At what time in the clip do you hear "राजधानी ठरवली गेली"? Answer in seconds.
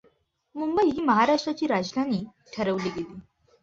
1.67-3.19